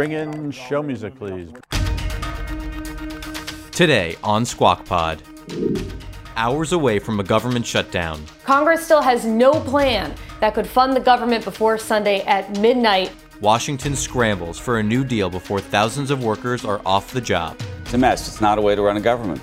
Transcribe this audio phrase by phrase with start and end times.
[0.00, 1.50] Bring in show music, please.
[3.70, 5.22] Today on Squawk Pod.
[6.36, 8.24] Hours away from a government shutdown.
[8.42, 13.12] Congress still has no plan that could fund the government before Sunday at midnight.
[13.42, 17.60] Washington scrambles for a new deal before thousands of workers are off the job.
[17.82, 18.26] It's a mess.
[18.26, 19.42] It's not a way to run a government.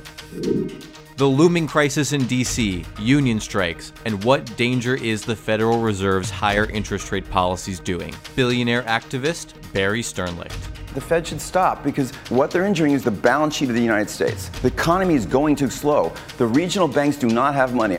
[1.17, 6.65] The looming crisis in D.C., union strikes, and what danger is the Federal Reserve's higher
[6.69, 8.13] interest rate policies doing?
[8.35, 10.57] Billionaire activist Barry Sternlicht.
[10.93, 14.09] The Fed should stop because what they're injuring is the balance sheet of the United
[14.09, 14.49] States.
[14.61, 16.11] The economy is going too slow.
[16.37, 17.97] The regional banks do not have money.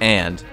[0.00, 0.44] And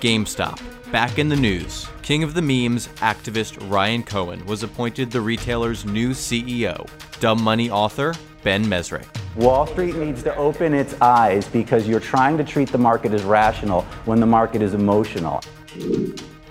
[0.00, 0.60] GameStop.
[0.92, 1.86] Back in the news.
[2.02, 6.88] King of the memes, activist Ryan Cohen was appointed the retailer's new CEO.
[7.20, 9.04] Dumb Money author Ben Mezrich.
[9.34, 13.24] Wall Street needs to open its eyes because you're trying to treat the market as
[13.24, 15.42] rational when the market is emotional.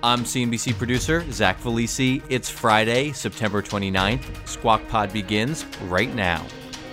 [0.06, 2.22] I'm CNBC producer Zach Vallese.
[2.30, 4.48] It's Friday, September 29th.
[4.48, 6.46] Squawk Pod begins right now.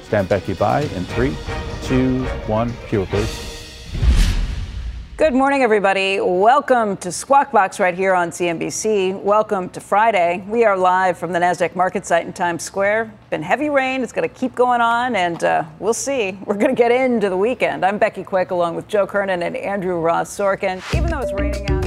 [0.05, 1.37] Stand Becky by in three,
[1.83, 2.73] two, one.
[2.89, 3.53] Cue, please.
[5.19, 6.21] Good morning, everybody.
[6.21, 9.21] Welcome to Squawk Box right here on CNBC.
[9.23, 10.43] Welcome to Friday.
[10.49, 13.13] We are live from the NASDAQ market site in Times Square.
[13.29, 14.03] Been heavy rain.
[14.03, 16.39] It's going to keep going on, and uh, we'll see.
[16.47, 17.85] We're going to get into the weekend.
[17.85, 20.83] I'm Becky Quick along with Joe Kernen and Andrew Ross Sorkin.
[20.97, 21.82] Even though it's raining out,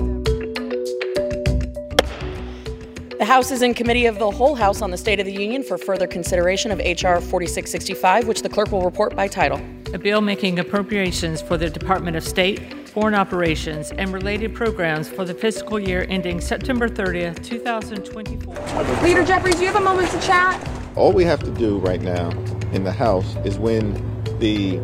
[3.18, 5.64] The House is in committee of the whole House on the State of the Union
[5.64, 7.22] for further consideration of H.R.
[7.22, 9.62] 4665, which the clerk will report by title.
[9.94, 15.24] A bill making appropriations for the Department of State, Foreign Operations, and related programs for
[15.24, 18.54] the fiscal year ending September 30th, 2024.
[19.02, 20.70] Leader Jeffries, do you have a moment to chat?
[20.98, 22.32] All we have to do right now
[22.74, 23.94] in the House is when
[24.40, 24.78] the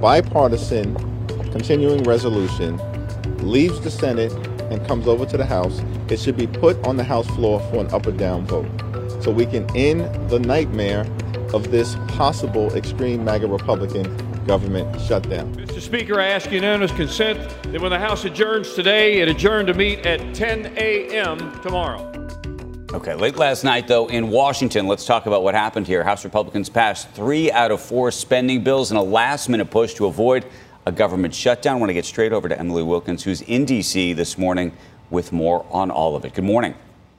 [0.00, 0.96] bipartisan
[1.52, 2.80] continuing resolution
[3.38, 4.32] leaves the Senate
[4.70, 7.76] and comes over to the House, it should be put on the House floor for
[7.76, 8.68] an up or down vote.
[9.22, 11.06] So we can end the nightmare
[11.52, 15.54] of this possible extreme MAGA Republican government shutdown.
[15.54, 15.80] Mr.
[15.80, 17.38] Speaker, I ask unanimous consent
[17.72, 21.60] that when the House adjourns today, it adjourn to meet at 10 a.m.
[21.62, 22.14] tomorrow.
[22.94, 26.02] Okay, late last night, though, in Washington, let's talk about what happened here.
[26.02, 30.06] House Republicans passed three out of four spending bills in a last minute push to
[30.06, 30.46] avoid
[30.88, 31.76] a government shutdown.
[31.76, 34.14] I want to get straight over to Emily Wilkins, who's in D.C.
[34.14, 34.72] this morning
[35.10, 36.32] with more on all of it.
[36.32, 36.74] Good morning.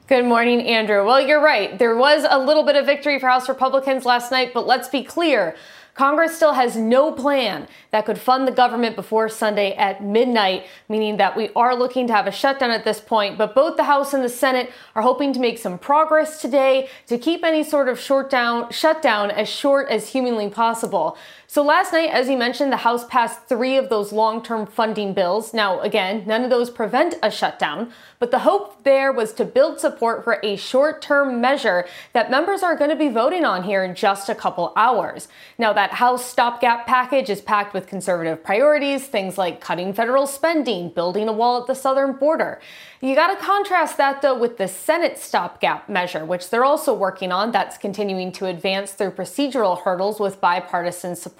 [0.08, 1.06] Good morning, Andrew.
[1.06, 1.78] Well, you're right.
[1.78, 5.04] There was a little bit of victory for House Republicans last night, but let's be
[5.04, 5.54] clear.
[5.94, 11.16] Congress still has no plan that could fund the government before Sunday at midnight, meaning
[11.18, 13.36] that we are looking to have a shutdown at this point.
[13.36, 17.18] But both the House and the Senate are hoping to make some progress today to
[17.18, 21.16] keep any sort of short down, shutdown as short as humanly possible.
[21.52, 25.52] So last night, as you mentioned, the House passed three of those long-term funding bills.
[25.52, 29.80] Now, again, none of those prevent a shutdown, but the hope there was to build
[29.80, 33.96] support for a short-term measure that members are going to be voting on here in
[33.96, 35.26] just a couple hours.
[35.58, 40.90] Now, that House stopgap package is packed with conservative priorities, things like cutting federal spending,
[40.90, 42.60] building a wall at the southern border.
[43.00, 47.32] You got to contrast that though with the Senate stopgap measure, which they're also working
[47.32, 47.50] on.
[47.50, 51.39] That's continuing to advance through procedural hurdles with bipartisan support.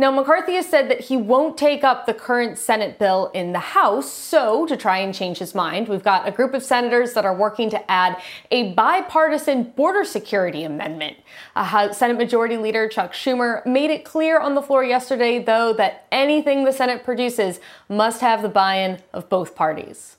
[0.00, 3.58] Now, McCarthy has said that he won't take up the current Senate bill in the
[3.58, 4.10] House.
[4.10, 7.36] So, to try and change his mind, we've got a group of senators that are
[7.36, 8.16] working to add
[8.50, 11.18] a bipartisan border security amendment.
[11.54, 16.06] Uh, Senate Majority Leader Chuck Schumer made it clear on the floor yesterday, though, that
[16.10, 17.60] anything the Senate produces
[17.90, 20.16] must have the buy in of both parties.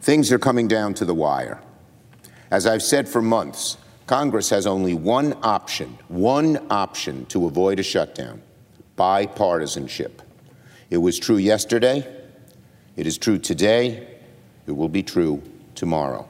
[0.00, 1.60] Things are coming down to the wire.
[2.48, 3.76] As I've said for months,
[4.08, 8.40] Congress has only one option, one option to avoid a shutdown
[8.96, 10.20] bipartisanship.
[10.88, 12.06] It was true yesterday,
[12.96, 14.16] it is true today,
[14.66, 15.42] it will be true
[15.74, 16.26] tomorrow.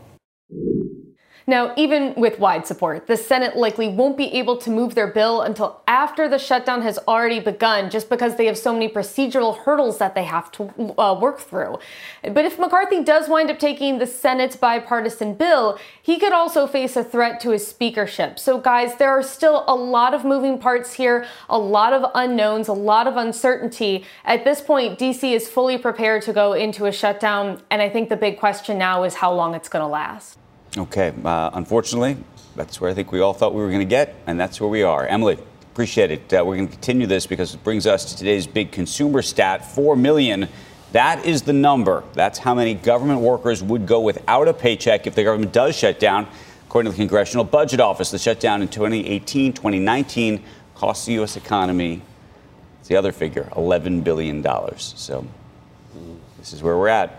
[1.48, 5.40] Now, even with wide support, the Senate likely won't be able to move their bill
[5.40, 9.96] until after the shutdown has already begun, just because they have so many procedural hurdles
[9.96, 11.78] that they have to uh, work through.
[12.22, 16.96] But if McCarthy does wind up taking the Senate's bipartisan bill, he could also face
[16.96, 18.38] a threat to his speakership.
[18.38, 22.68] So, guys, there are still a lot of moving parts here, a lot of unknowns,
[22.68, 24.04] a lot of uncertainty.
[24.26, 28.10] At this point, DC is fully prepared to go into a shutdown, and I think
[28.10, 30.38] the big question now is how long it's going to last.
[30.76, 31.12] Okay.
[31.24, 32.16] Uh, unfortunately,
[32.56, 34.68] that's where I think we all thought we were going to get, and that's where
[34.68, 35.06] we are.
[35.06, 35.38] Emily,
[35.72, 36.32] appreciate it.
[36.32, 39.64] Uh, we're going to continue this because it brings us to today's big consumer stat
[39.64, 40.48] 4 million.
[40.92, 42.02] That is the number.
[42.14, 46.00] That's how many government workers would go without a paycheck if the government does shut
[46.00, 46.26] down.
[46.66, 50.42] According to the Congressional Budget Office, the shutdown in 2018 2019
[50.74, 51.36] cost the U.S.
[51.36, 52.02] economy,
[52.80, 54.42] it's the other figure, $11 billion.
[54.78, 55.26] So
[56.38, 57.17] this is where we're at.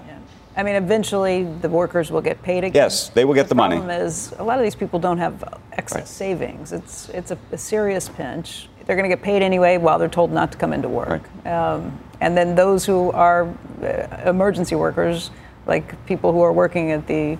[0.59, 2.83] I mean, eventually the workers will get paid again.
[2.83, 3.77] Yes, they will get the, money.
[3.77, 5.41] The problem is a lot of these people don't have
[5.71, 6.07] excess right.
[6.07, 6.73] savings.
[6.73, 8.67] It's it's a, a, serious pinch.
[8.85, 11.23] They're going to get paid anyway while they're told not to come into work.
[11.45, 11.53] Right.
[11.53, 13.47] Um, and then those who are
[13.81, 15.31] uh, emergency workers,
[15.65, 17.37] like people who are working at the,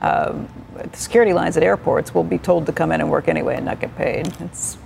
[0.00, 0.48] um,
[0.78, 3.56] at the security lines at airports, will be told to come in and work anyway
[3.56, 4.28] and not get paid.
[4.40, 4.78] It's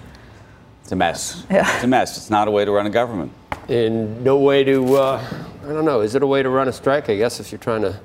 [0.82, 1.44] it's a mess.
[1.50, 1.72] Yeah.
[1.74, 2.16] It's a mess.
[2.16, 3.32] It's not a way to run a government.
[3.68, 6.72] And no way to, uh, I don't know, is it a way to run a
[6.72, 7.10] strike?
[7.10, 7.98] I guess if you're trying to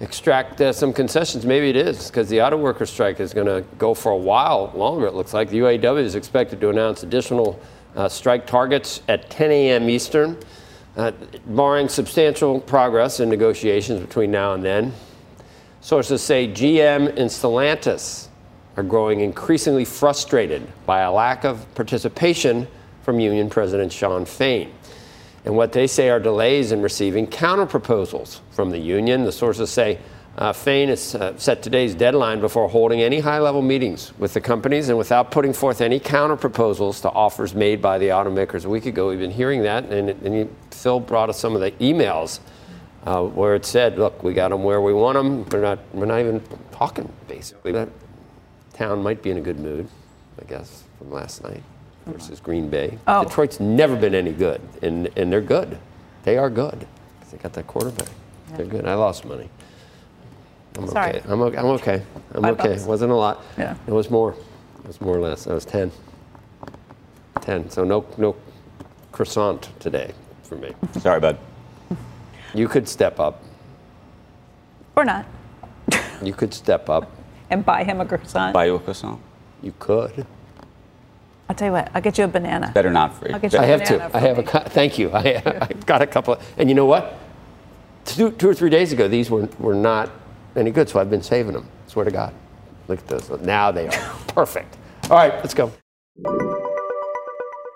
[0.00, 3.68] extract uh, some concessions, maybe it is, because the auto worker strike is going to
[3.76, 5.50] go for a while longer, it looks like.
[5.50, 7.60] The UAW is expected to announce additional
[7.96, 9.90] uh, strike targets at 10 a.m.
[9.90, 10.38] Eastern,
[10.96, 11.10] uh,
[11.48, 14.94] barring substantial progress in negotiations between now and then.
[15.82, 18.28] Sources say GM and Stellantis
[18.78, 22.66] are growing increasingly frustrated by a lack of participation
[23.02, 24.72] from Union President Shawn Fain.
[25.46, 29.22] And what they say are delays in receiving counterproposals from the union.
[29.24, 30.00] The sources say
[30.36, 34.40] uh, Fain has uh, set today's deadline before holding any high level meetings with the
[34.40, 38.64] companies and without putting forth any counterproposals to offers made by the automakers.
[38.64, 41.70] A week ago, we've been hearing that, and, and Phil brought us some of the
[41.72, 42.40] emails
[43.04, 45.48] uh, where it said, look, we got them where we want them.
[45.48, 47.70] We're not, we're not even talking, basically.
[47.70, 47.88] That
[48.72, 49.88] town might be in a good mood,
[50.42, 51.62] I guess, from last night
[52.06, 52.98] versus Green Bay.
[53.06, 53.24] Oh.
[53.24, 55.78] Detroit's never been any good, and, and they're good.
[56.22, 56.86] They are good.
[57.30, 58.08] They got that quarterback.
[58.50, 58.56] Yeah.
[58.56, 58.86] They're good.
[58.86, 59.50] I lost money.
[60.76, 61.16] I'm Sorry.
[61.16, 61.22] okay.
[61.28, 61.56] I'm okay.
[61.58, 62.02] I'm okay.
[62.34, 62.68] I'm Five okay.
[62.70, 62.82] Bucks.
[62.84, 63.42] It wasn't a lot.
[63.58, 63.76] Yeah.
[63.86, 64.34] It was more.
[64.80, 65.46] It was more or less.
[65.46, 65.90] I was 10.
[67.40, 67.70] 10.
[67.70, 68.36] So no no
[69.12, 70.12] croissant today
[70.42, 70.72] for me.
[71.00, 71.38] Sorry, bud.
[72.54, 73.42] You could step up.
[74.94, 75.26] Or not.
[76.22, 77.10] you could step up.
[77.48, 78.52] And buy him a croissant.
[78.52, 79.20] Buy you a croissant.
[79.62, 80.26] You could.
[81.48, 81.90] I'll tell you what.
[81.94, 82.72] I'll get you a banana.
[82.74, 83.32] Better not free.
[83.32, 84.16] I'll get you I have to.
[84.16, 84.44] I have me.
[84.52, 84.60] a.
[84.68, 85.10] Thank you.
[85.12, 85.20] I,
[85.70, 86.34] I got a couple.
[86.34, 87.16] Of, and you know what?
[88.04, 90.10] Two, two or three days ago, these were were not
[90.56, 90.88] any good.
[90.88, 91.68] So I've been saving them.
[91.86, 92.34] Swear to God.
[92.88, 93.30] Look at those.
[93.42, 94.76] Now they are perfect.
[95.04, 95.72] All right, let's go.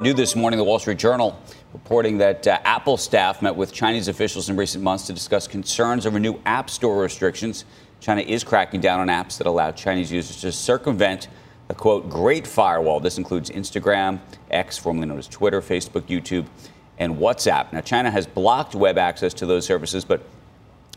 [0.00, 1.38] New this morning, the Wall Street Journal
[1.72, 6.06] reporting that uh, Apple staff met with Chinese officials in recent months to discuss concerns
[6.06, 7.64] over new App Store restrictions.
[8.00, 11.28] China is cracking down on apps that allow Chinese users to circumvent
[11.70, 12.98] a quote, great firewall.
[12.98, 14.18] This includes Instagram,
[14.50, 16.46] X, formerly known as Twitter, Facebook, YouTube,
[16.98, 17.72] and WhatsApp.
[17.72, 20.20] Now, China has blocked web access to those services, but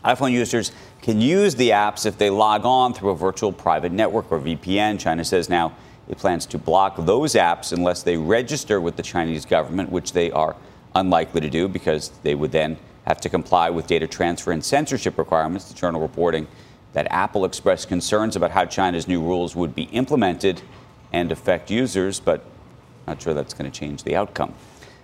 [0.04, 4.30] iPhone users can use the apps if they log on through a virtual private network
[4.32, 4.98] or VPN.
[4.98, 5.72] China says now
[6.08, 10.32] it plans to block those apps unless they register with the Chinese government, which they
[10.32, 10.56] are
[10.96, 12.76] unlikely to do because they would then
[13.06, 15.68] have to comply with data transfer and censorship requirements.
[15.68, 16.48] The journal reporting
[16.94, 20.62] that Apple expressed concerns about how China's new rules would be implemented
[21.12, 22.44] and affect users, but
[23.06, 24.54] not sure that's going to change the outcome.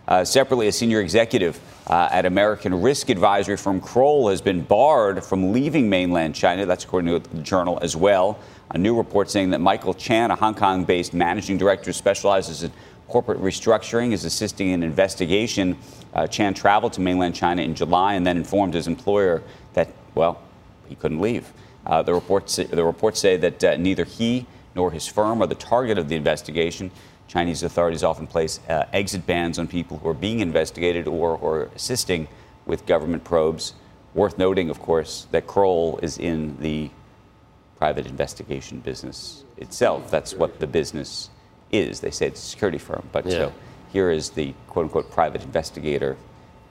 [0.09, 5.23] Uh, separately, a senior executive uh, at American risk advisory firm Kroll has been barred
[5.23, 6.67] from leaving mainland China.
[6.67, 8.39] That's according to the journal as well.
[8.71, 12.62] A new report saying that Michael Chan, a Hong Kong based managing director, who specializes
[12.62, 12.73] in
[13.09, 15.76] corporate restructuring, is assisting in an investigation.
[16.14, 19.43] Uh, Chan traveled to mainland China in July and then informed his employer
[19.75, 20.41] that, well,
[20.88, 21.53] he couldn't leave.
[21.87, 25.55] Uh, the, reports, the reports say that uh, neither he nor his firm are the
[25.55, 26.91] target of the investigation.
[27.27, 31.71] Chinese authorities often place uh, exit bans on people who are being investigated or, or
[31.75, 32.29] assisting
[32.67, 33.75] with government probes.
[34.15, 36.91] Worth noting, of course, that Kroll is in the
[37.79, 40.11] private investigation business itself.
[40.11, 41.31] That's what the business
[41.71, 42.01] is.
[42.01, 43.33] They say it's a security firm, but yeah.
[43.33, 43.53] so
[43.93, 46.17] here is the quote unquote private investigator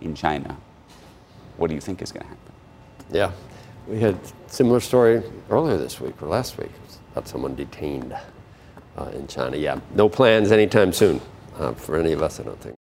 [0.01, 0.57] in China.
[1.57, 2.53] What do you think is going to happen?
[3.11, 3.31] Yeah,
[3.87, 6.71] we had similar story earlier this week or last week
[7.11, 8.15] about someone detained
[8.97, 9.57] uh, in China.
[9.57, 11.21] Yeah, no plans anytime soon
[11.57, 12.75] uh, for any of us, I don't think.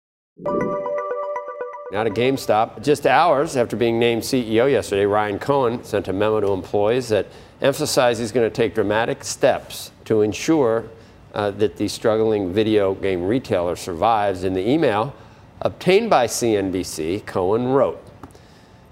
[1.94, 2.82] out of GameStop.
[2.82, 7.26] Just hours after being named CEO yesterday, Ryan Cohen sent a memo to employees that
[7.62, 10.88] emphasized he's going to take dramatic steps to ensure
[11.34, 14.44] uh, that the struggling video game retailer survives.
[14.44, 15.14] In the email
[15.62, 18.02] obtained by CNBC, Cohen wrote,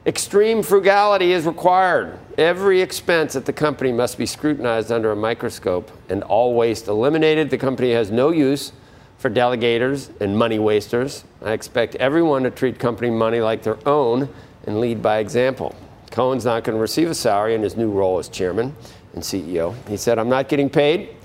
[0.07, 2.19] Extreme frugality is required.
[2.37, 7.49] Every expense at the company must be scrutinized under a microscope and all waste eliminated.
[7.49, 8.73] The company has no use
[9.17, 11.25] for delegators and money wasters.
[11.43, 14.29] I expect everyone to treat company money like their own
[14.67, 15.75] and lead by example.
[16.11, 18.77] Cohen's not going to receive a salary in his new role as chairman
[19.15, 19.75] and CEO.
[19.89, 21.17] He said, I'm not getting paid,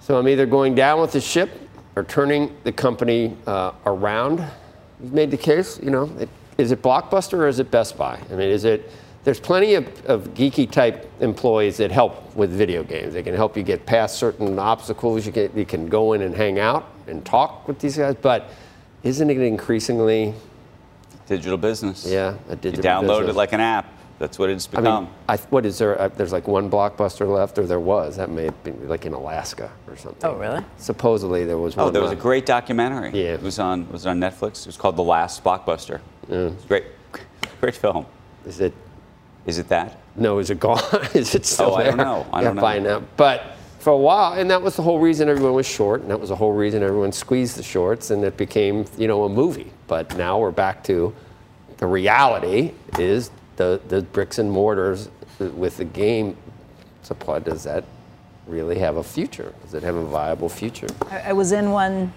[0.00, 1.50] so I'm either going down with the ship
[1.94, 4.44] or turning the company uh, around.
[5.00, 8.20] He's made the case, you know, it, is it Blockbuster or is it Best Buy?
[8.30, 8.90] I mean, is it,
[9.22, 13.14] there's plenty of, of geeky type employees that help with video games.
[13.14, 15.24] They can help you get past certain obstacles.
[15.24, 18.50] You can, you can go in and hang out and talk with these guys, but
[19.04, 20.34] isn't it increasingly
[21.26, 22.04] digital business?
[22.04, 23.34] Yeah, a digital You download business.
[23.34, 23.92] it like an app.
[24.18, 25.04] That's what it's I become.
[25.04, 26.00] mean, I, what is there?
[26.00, 28.16] Uh, there's like one blockbuster left, or there was.
[28.16, 30.28] That may have been like in Alaska or something.
[30.28, 30.64] Oh, really?
[30.76, 31.86] Supposedly there was one.
[31.86, 33.10] oh, there was a great documentary.
[33.10, 33.34] Yeah.
[33.34, 34.60] It was on was it on Netflix.
[34.62, 36.00] It was called The Last Blockbuster.
[36.28, 36.36] Yeah.
[36.48, 36.84] It's great,
[37.60, 38.06] great film.
[38.44, 38.72] Is it?
[39.46, 39.98] Is it that?
[40.16, 40.82] No, is it gone?
[41.14, 41.92] is it still Oh, I there?
[41.92, 42.26] don't know.
[42.32, 42.60] I don't know.
[42.62, 43.04] Find out.
[43.16, 46.18] But for a while, and that was the whole reason everyone was short, and that
[46.18, 49.70] was the whole reason everyone squeezed the shorts, and it became, you know, a movie.
[49.86, 51.14] But now we're back to
[51.76, 56.36] the reality is the the bricks and mortars with the game
[57.02, 57.38] supply.
[57.40, 57.84] Does that
[58.46, 59.52] really have a future?
[59.62, 60.86] Does it have a viable future?
[61.10, 62.12] I, I was in one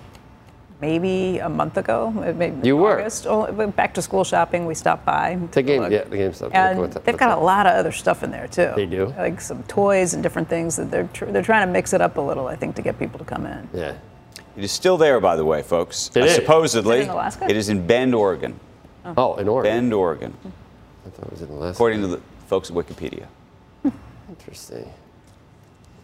[0.80, 2.10] maybe a month ago.
[2.12, 3.00] Maybe You were?
[3.00, 3.28] August.
[3.28, 4.66] Oh, back to school shopping.
[4.66, 5.38] We stopped by.
[5.52, 5.92] The game, look.
[5.92, 6.52] yeah, the game stuff.
[6.54, 7.40] And What's- they've what's got up?
[7.40, 8.72] a lot of other stuff in there too.
[8.76, 9.14] They do?
[9.18, 12.18] like some toys and different things that they're tr- they're trying to mix it up
[12.18, 12.48] a little.
[12.48, 13.70] I think to get people to come in.
[13.74, 13.94] Yeah.
[14.58, 16.10] It is still there, by the way, folks.
[16.16, 16.36] It Uh, is.
[16.36, 17.46] Supposedly, Is it in Alaska?
[17.50, 18.60] it is in Bend, Oregon.
[19.18, 19.72] Oh, in Oregon.
[19.72, 20.34] Bend, Oregon,
[21.06, 21.76] I thought it was in Alaska.
[21.78, 23.26] according to the folks at Wikipedia.
[24.30, 24.92] Interesting.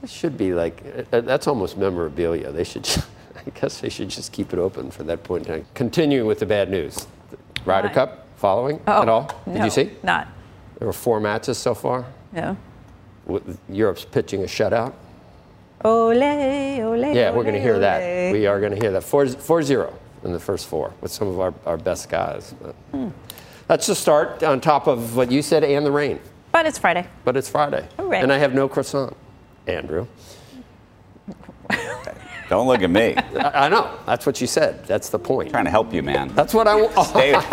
[0.04, 2.52] It should be like uh, that's almost memorabilia.
[2.52, 2.88] They should,
[3.46, 5.66] I guess, they should just keep it open for that point in time.
[5.74, 7.08] Continuing with the bad news,
[7.66, 7.94] Ryder Right.
[7.96, 9.32] Cup following Oh, at all?
[9.46, 9.92] Did no, you see?
[10.04, 10.28] Not.
[10.78, 12.06] There were four matches so far.
[12.34, 12.56] Yeah.
[13.26, 14.94] With- Europe's pitching a shutout.
[15.84, 17.14] Ole, ole.
[17.16, 17.80] Yeah, we're going to hear ole.
[17.82, 18.32] that.
[18.32, 19.04] We are going to hear that.
[19.04, 22.54] 4 4 0 in the first four with some of our, our best guys.
[22.62, 23.10] But Hmm.
[23.68, 26.20] That's the start on top of what you said and the rain.
[26.52, 27.06] But it's Friday.
[27.26, 27.88] But it's Friday.
[27.98, 28.22] Hooray.
[28.22, 29.16] And I have no croissant,
[29.68, 30.08] Andrew.
[32.50, 33.14] Don't look at me.
[33.16, 34.00] I I know.
[34.06, 34.86] That's what you said.
[34.86, 35.50] That's the point.
[35.50, 36.30] trying to help you, man.
[36.34, 36.94] That's what I want.
[37.08, 37.34] Stay-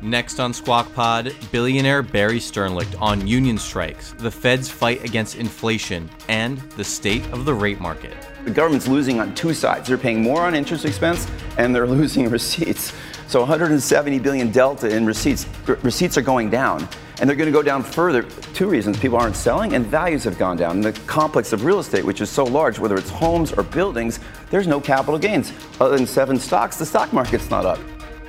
[0.00, 6.08] Next on Squawk Pod, billionaire Barry Sternlicht on union strikes, the Fed's fight against inflation,
[6.28, 8.14] and the state of the rate market.
[8.44, 9.88] The government's losing on two sides.
[9.88, 11.26] They're paying more on interest expense
[11.58, 12.94] and they're losing receipts.
[13.26, 15.46] So 170 billion delta in receipts.
[15.68, 16.88] R- receipts are going down.
[17.20, 18.22] And they're going to go down further.
[18.54, 18.98] Two reasons.
[18.98, 20.76] People aren't selling and values have gone down.
[20.76, 24.20] And the complex of real estate, which is so large, whether it's homes or buildings,
[24.50, 25.52] there's no capital gains.
[25.80, 27.80] Other than seven stocks, the stock market's not up.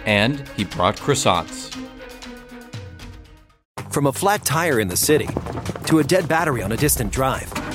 [0.05, 1.75] And he brought croissants.
[3.91, 5.29] From a flat tire in the city
[5.86, 7.51] to a dead battery on a distant drive,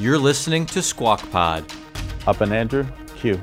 [0.00, 1.64] You're listening to Squawk Pod.
[2.28, 2.86] Up and Andrew,
[3.16, 3.42] Q.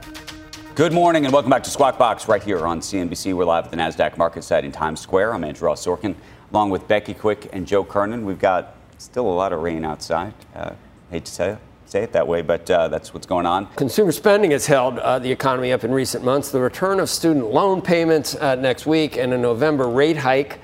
[0.74, 3.34] Good morning and welcome back to Squawk Box right here on CNBC.
[3.34, 5.34] We're live at the NASDAQ market site in Times Square.
[5.34, 6.16] I'm Andrew Ross Sorkin
[6.54, 8.24] along with Becky Quick and Joe Kernen.
[8.24, 10.34] We've got still a lot of rain outside.
[10.56, 10.72] Uh,
[11.12, 11.58] hate to say,
[11.88, 13.68] say it that way, but uh, that's what's going on.
[13.76, 16.52] Consumer spending has held uh, the economy up in recent months.
[16.52, 20.60] The return of student loan payments uh, next week and a November rate hike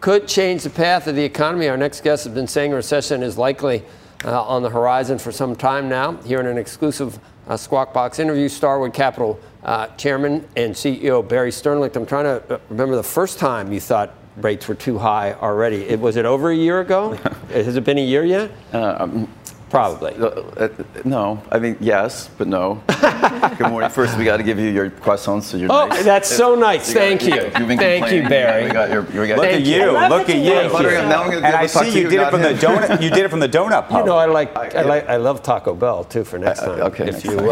[0.00, 1.68] could change the path of the economy.
[1.68, 3.84] Our next guest has been saying a recession is likely
[4.24, 6.12] uh, on the horizon for some time now.
[6.18, 7.18] Here in an exclusive
[7.48, 8.48] uh, Squawk Box interview.
[8.48, 11.96] Starwood Capital uh, Chairman and CEO Barry Sternlicht.
[11.96, 15.82] I'm trying to uh, remember the first time you thought rates were too high already.
[15.84, 17.12] It, was it over a year ago?
[17.50, 18.50] Has it been a year yet?
[18.72, 19.28] Um,
[19.70, 20.14] Probably.
[20.14, 20.68] Uh,
[21.04, 22.82] no, I mean yes, but no.
[23.58, 23.90] Good morning.
[23.90, 25.44] First, we got to give you your croissants.
[25.44, 26.04] So you're oh, nice.
[26.04, 26.88] that's so nice.
[26.88, 27.42] You Thank gotta, you.
[27.58, 28.28] You've been Thank you, complaining.
[28.28, 28.64] Barry.
[28.64, 29.90] We got your, we got Look at you.
[29.92, 31.08] Look at you.
[31.08, 32.58] Now I'm gonna And I talk see to you did it not from the him.
[32.58, 33.02] donut.
[33.02, 34.00] You did it from the donut pub.
[34.00, 36.80] You know, I like, I like, I love Taco Bell too for next time.
[36.82, 37.48] okay, If next you, time.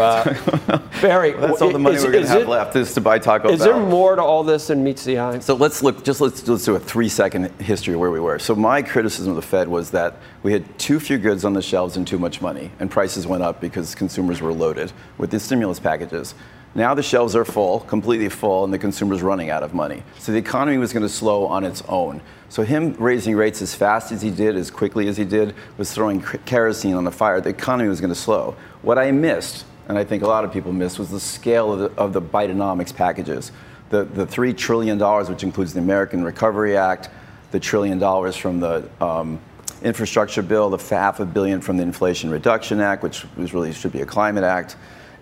[0.69, 2.93] uh, Barry, That's all the money is- we're going is to have it- left is
[2.93, 3.73] to buy Taco Is Bell.
[3.79, 5.39] there more to all this than meets the eye?
[5.39, 6.03] So let's look.
[6.03, 8.39] Just let's let's do a three-second history of where we were.
[8.39, 11.61] So my criticism of the Fed was that we had too few goods on the
[11.61, 15.39] shelves and too much money, and prices went up because consumers were loaded with the
[15.39, 16.35] stimulus packages.
[16.75, 20.03] Now the shelves are full, completely full, and the consumer's running out of money.
[20.19, 22.21] So the economy was going to slow on its own.
[22.49, 25.93] So him raising rates as fast as he did, as quickly as he did, was
[25.93, 27.39] throwing kerosene on the fire.
[27.39, 28.55] The economy was going to slow.
[28.81, 31.79] What I missed, and I think a lot of people missed, was the scale of
[31.79, 33.53] the, of the Bidenomics packages.
[33.89, 37.09] The, the $3 trillion, which includes the American Recovery Act,
[37.51, 39.39] the trillion dollars from the um,
[39.81, 43.93] infrastructure bill, the half a billion from the Inflation Reduction Act, which was really should
[43.93, 44.75] be a climate act,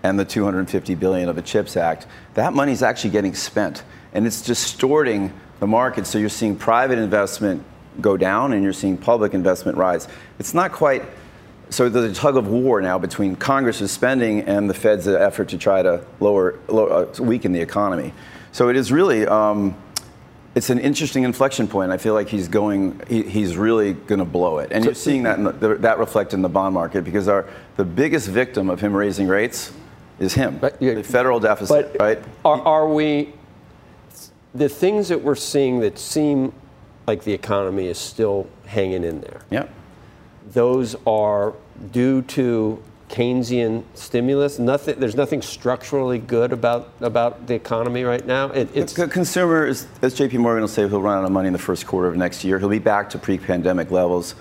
[0.03, 2.05] and the 250 billion of the CHIPS Act.
[2.33, 3.83] That money is actually getting spent,
[4.13, 6.05] and it's distorting the market.
[6.05, 7.63] So you're seeing private investment
[8.01, 10.07] go down, and you're seeing public investment rise.
[10.39, 11.03] It's not quite.
[11.69, 15.57] So there's a tug of war now between Congress's spending and the Fed's effort to
[15.57, 18.13] try to lower, lower uh, weaken the economy.
[18.51, 19.25] So it is really.
[19.25, 19.75] Um,
[20.55, 21.91] it's an interesting inflection point.
[21.91, 24.71] I feel like he's going, he, he's really going to blow it.
[24.71, 28.27] And you're seeing that, the, that reflected in the bond market because our, the biggest
[28.27, 29.73] victim of him raising rates
[30.19, 32.19] is him, the federal deficit, right?
[32.45, 33.33] Are, are we,
[34.53, 36.53] the things that we're seeing that seem
[37.07, 39.41] like the economy is still hanging in there?
[39.49, 39.67] Yeah.
[40.51, 41.53] Those are
[41.91, 42.81] due to
[43.13, 44.57] Keynesian stimulus.
[44.57, 44.99] Nothing.
[44.99, 48.49] There's nothing structurally good about about the economy right now.
[48.49, 51.47] It, it's the consumer, is, as JP Morgan will say, he'll run out of money
[51.47, 52.57] in the first quarter of next year.
[52.57, 54.33] He'll be back to pre pandemic levels.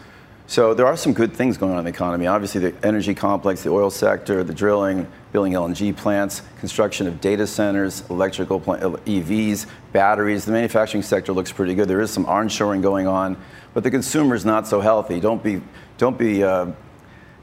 [0.46, 2.26] So there are some good things going on in the economy.
[2.26, 7.46] Obviously, the energy complex, the oil sector, the drilling, building LNG plants, construction of data
[7.46, 10.44] centers, electrical plant, EVs, batteries.
[10.44, 11.88] The manufacturing sector looks pretty good.
[11.88, 13.36] There is some onshoring going on,
[13.72, 15.20] but the consumer is not so healthy.
[15.20, 15.62] Don't be,
[15.96, 16.44] don't be.
[16.44, 16.72] Uh,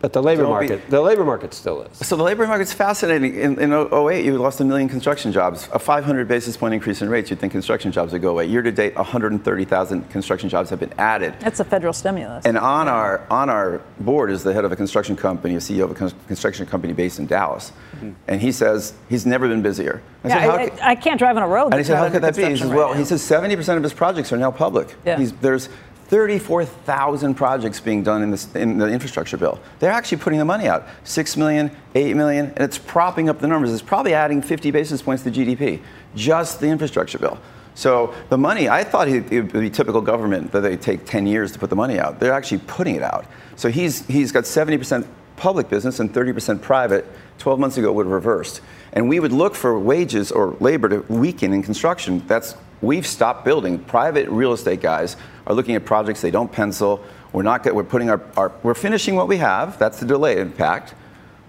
[0.01, 1.97] but the labor don't market, be- the labor market still is.
[2.07, 3.35] so the labor market's fascinating.
[3.35, 5.67] In, in 08, you lost a million construction jobs.
[5.73, 8.45] A 500 basis point increase in rates, you'd think construction jobs would go away.
[8.45, 11.35] Year to date, 130,000 construction jobs have been added.
[11.39, 12.45] That's a federal stimulus.
[12.45, 15.83] And on our on our board is the head of a construction company, a CEO
[15.83, 18.11] of a con- construction company based in Dallas, mm-hmm.
[18.27, 20.01] and he says he's never been busier.
[20.23, 21.67] I Yeah, said, how I, ca- I, I can't drive on a road.
[21.71, 22.41] and he said, how could that be?
[22.41, 24.93] He construction says, well, right he says 70% of his projects are now public.
[25.05, 25.17] Yeah.
[25.17, 25.69] He's, there's
[26.09, 29.59] 34,000 projects being done in, this, in the infrastructure bill.
[29.77, 33.47] They're actually putting the money out 6 million, 8 million, and it's propping up the
[33.47, 33.71] numbers.
[33.71, 35.81] It's probably adding 50 basis points to GDP,
[36.15, 37.37] just the infrastructure bill.
[37.75, 41.51] So the money, I thought it would be typical government that they take 10 years
[41.51, 42.19] to put the money out.
[42.19, 43.25] They're actually putting it out.
[43.55, 47.05] So he's, he's got 70% public business and 30% private.
[47.37, 48.61] 12 months ago, it would have reversed.
[48.93, 52.23] And we would look for wages or labor to weaken in construction.
[52.27, 53.79] That's we've stopped building.
[53.79, 57.03] Private real estate guys are looking at projects they don't pencil.
[57.31, 57.71] We're not.
[57.73, 59.77] We're putting our, our we're finishing what we have.
[59.77, 60.95] That's the delay impact,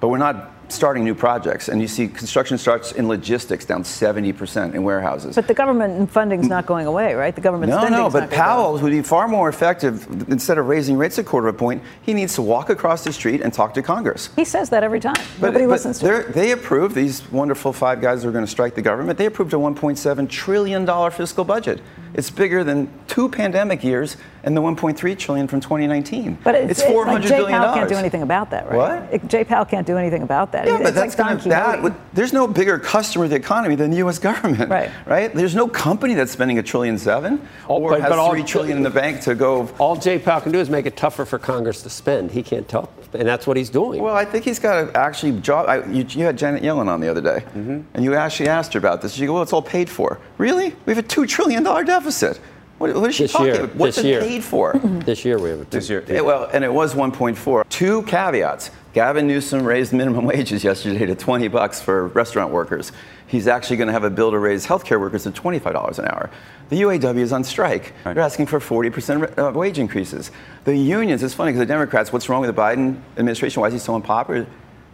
[0.01, 1.69] but we're not starting new projects.
[1.69, 5.35] And you see construction starts in logistics down 70% in warehouses.
[5.35, 7.35] But the government funding's not going away, right?
[7.35, 10.07] The government No, no, but Powell would be far more effective.
[10.29, 13.13] Instead of raising rates a quarter of a point, he needs to walk across the
[13.13, 14.31] street and talk to Congress.
[14.37, 15.15] He says that every time.
[15.41, 16.33] But, Nobody listens to him.
[16.33, 19.53] They approved, these wonderful five guys who are going to strike the government, they approved
[19.53, 21.81] a $1.7 trillion fiscal budget.
[22.15, 26.39] It's bigger than two pandemic years and the 1.3 trillion from 2019.
[26.43, 28.77] But it's, it's 400 like Jay billion Powell can't do anything about that, right?
[29.03, 29.15] What?
[29.15, 30.67] It- Jay Powell can't do anything about that.
[30.67, 31.83] Yeah, It's but that's like Don going to that.
[31.83, 34.19] Would- There's no bigger customer of the economy than the U.S.
[34.19, 34.91] government, Right.
[35.07, 35.35] Right?
[35.35, 38.77] There's no company that's spending a trillion seven or but- has but all- three trillion
[38.79, 39.69] in the bank to go.
[39.79, 42.31] All Jay Powell can do is make it tougher for Congress to spend.
[42.31, 44.03] He can't tell, and that's what he's doing.
[44.03, 45.69] Well, I think he's got to actually job.
[45.69, 47.81] I, you, you had Janet Yellen on the other day, Mm-hmm.
[47.95, 49.13] and you actually asked her about this.
[49.15, 50.75] She go, "Well, it's all paid for." Really?
[50.87, 52.41] We have a two trillion dollar deficit.
[52.81, 53.77] What, what is she This talking year, about?
[53.77, 54.21] What's this it year.
[54.23, 54.73] paid for?
[55.05, 56.03] this year we have a This year.
[56.09, 57.69] Yeah, well, and it was 1.4.
[57.69, 58.71] Two caveats.
[58.95, 62.91] Gavin Newsom raised minimum wages yesterday to 20 bucks for restaurant workers.
[63.27, 66.31] He's actually going to have a bill to raise healthcare workers to $25 an hour.
[66.71, 67.93] The UAW is on strike.
[68.05, 70.31] They're asking for 40% uh, wage increases.
[70.65, 73.61] The unions, it's funny because the Democrats, what's wrong with the Biden administration?
[73.61, 74.47] Why is he so unpopular?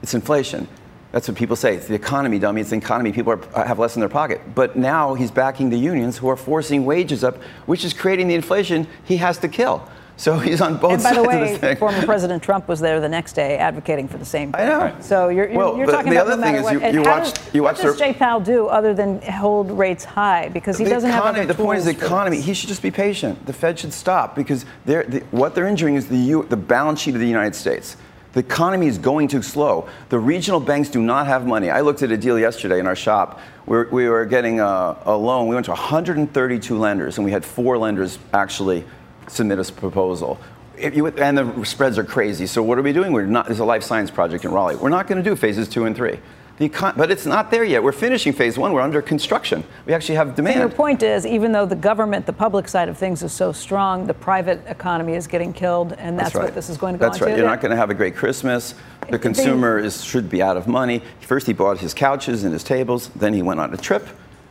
[0.03, 0.66] It's inflation.
[1.12, 1.77] That's what people say.
[1.77, 2.61] It's the economy, dummy.
[2.61, 3.12] It's the economy.
[3.12, 4.40] People are, have less in their pocket.
[4.55, 8.35] But now he's backing the unions who are forcing wages up, which is creating the
[8.35, 9.88] inflation he has to kill.
[10.19, 13.01] So he's on both and by sides the of way, former President Trump was there
[13.01, 14.61] the next day advocating for the same thing.
[14.62, 14.97] I know.
[15.01, 16.73] So you're, you're, Well, you're talking the about other no thing is what.
[16.73, 20.05] you- you how watched- does- you what does Jay Powell do other than hold rates
[20.05, 20.49] high?
[20.49, 22.37] Because he the doesn't economy, have other the point is the economy.
[22.38, 22.47] this.
[22.47, 23.45] He should just be patient.
[23.47, 27.01] The Fed should stop because they're, the, what they're injuring is the, U, the balance
[27.01, 27.97] sheet of the United States.
[28.37, 29.88] The economy is going too slow.
[30.11, 31.70] The regional banks do not have money.
[31.70, 33.40] I looked at a deal yesterday in our shop.
[33.64, 35.49] We're, we were getting a, a loan.
[35.49, 38.85] We went to 132 lenders, and we had four lenders actually
[39.27, 40.38] submit a proposal.
[40.79, 42.46] You, and the spreads are crazy.
[42.46, 43.12] So what are we doing?
[43.12, 43.46] We're not.
[43.46, 44.77] There's a life science project in Raleigh.
[44.77, 46.18] We're not going to do phases two and three.
[46.59, 47.83] The econ- but it's not there yet.
[47.83, 48.73] We're finishing phase one.
[48.73, 49.62] We're under construction.
[49.85, 52.97] We actually have And your point is, even though the government, the public side of
[52.97, 56.45] things is so strong, the private economy is getting killed, and that's, right.
[56.45, 57.33] what this is going to go That's on right.
[57.35, 57.38] to.
[57.38, 58.75] You're not going to have a great Christmas.
[59.11, 61.03] The consumer is, should be out of money.
[61.21, 63.09] First, he bought his couches and his tables.
[63.11, 64.09] Then he went on a trip,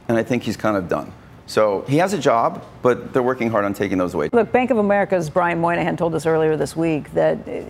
[0.08, 1.12] and I think he's kind of done.
[1.48, 4.30] So he has a job, but they're working hard on taking those away.
[4.32, 7.62] Look, Bank of America's Brian Moynihan told us earlier this week that uh,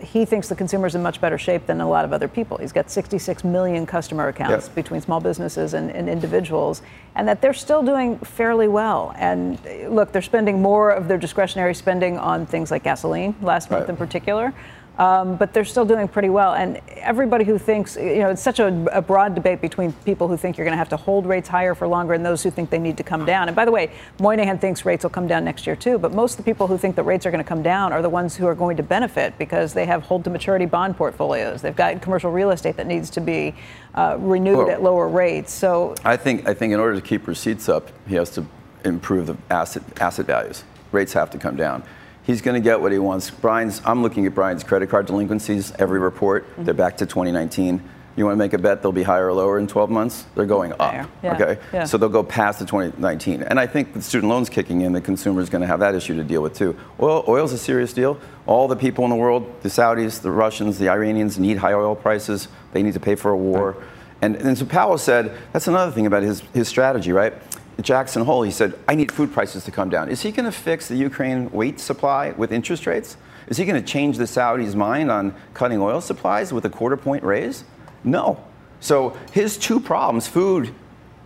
[0.00, 2.56] he thinks the consumer's in much better shape than a lot of other people.
[2.56, 4.74] He's got 66 million customer accounts Yeah.
[4.74, 6.82] between small businesses and, and individuals,
[7.14, 9.12] and that they're still doing fairly well.
[9.16, 9.58] And
[9.88, 13.96] look, they're spending more of their discretionary spending on things like gasoline last month in
[13.96, 14.54] particular.
[14.98, 16.54] Um, but they're still doing pretty well.
[16.54, 20.36] And everybody who thinks, you know, it's such a, a broad debate between people who
[20.36, 22.68] think you're going to have to hold rates higher for longer and those who think
[22.68, 23.48] they need to come down.
[23.48, 25.98] And by the way, Moynihan thinks rates will come down next year too.
[25.98, 28.02] But most of the people who think that rates are going to come down are
[28.02, 31.62] the ones who are going to benefit because they have hold to maturity bond portfolios.
[31.62, 33.54] They've got commercial real estate that needs to be
[33.94, 35.52] uh, renewed Well- at lower rates.
[35.52, 38.44] So I think, I think in order to keep receipts up, he has to
[38.84, 40.64] improve the asset, asset values.
[40.90, 41.84] Rates have to come down.
[42.28, 43.30] He's going to get what he wants.
[43.30, 46.44] Brian's, I'm looking at Brian's credit card delinquencies, every report.
[46.44, 46.64] Mm-hmm.
[46.64, 47.82] They're back to 2019.
[48.16, 50.26] You want to make a bet they'll be higher or lower in 12 months?
[50.34, 51.08] They're going up.
[51.22, 51.58] Yeah, Okay?
[51.72, 51.84] yeah.
[51.84, 53.44] So they'll go past the 2019.
[53.44, 55.94] And I think with student loans kicking in, the consumer is going to have that
[55.94, 56.76] issue to deal with too.
[57.00, 58.20] Oil, oil's a serious deal.
[58.44, 61.96] All the people in the world, the Saudis, the Russians, the Iranians need high oil
[61.96, 62.48] prices.
[62.72, 63.82] They need to pay for a war.
[64.20, 67.32] And, and so Powell said, that's another thing about his, his strategy, right?
[67.80, 70.08] Jackson Hole, he said, I need food prices to come down.
[70.08, 73.16] Is he going to fix the Ukraine wheat supply with interest rates?
[73.46, 76.96] Is he going to change the Saudis' mind on cutting oil supplies with a quarter
[76.96, 77.64] point raise?
[78.04, 78.42] No.
[78.80, 80.74] So his two problems, food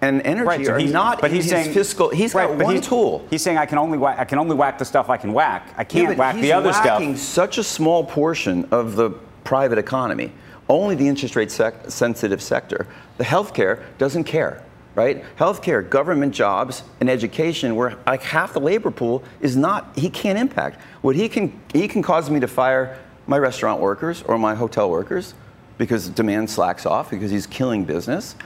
[0.00, 2.08] and energy, Right, so are he's- not but in he's his saying fiscal.
[2.10, 3.26] He's right, got one he's- tool.
[3.30, 5.68] He's saying I can only whack, I can only whack the stuff I can whack.
[5.76, 6.84] I can't but whack the other stuff.
[6.84, 9.10] He's whacking such a small portion of the
[9.44, 10.32] private economy,
[10.68, 12.86] only the interest rate sec- sensitive sector.
[13.18, 14.62] The healthcare doesn't care,
[14.94, 15.24] right?
[15.36, 20.38] Healthcare, government jobs, and education, where like half the labor pool is not, he can't
[20.38, 20.80] impact.
[21.00, 24.90] What he can, he can cause me to fire my restaurant workers or my hotel
[24.90, 25.34] workers
[25.78, 28.36] because demand slacks off because he's killing business.